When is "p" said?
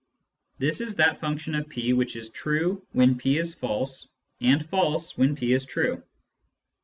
1.69-1.93, 3.19-3.37, 5.35-5.53